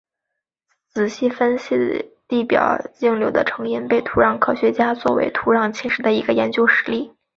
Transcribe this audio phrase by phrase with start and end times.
[0.91, 7.13] 仔细分析地表径流的成因被土壤科学家作为土壤侵蚀的一个研究实例。